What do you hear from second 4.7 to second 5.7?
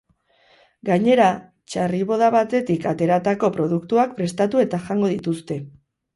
jango dituzte.